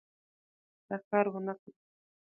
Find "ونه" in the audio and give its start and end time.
1.31-1.53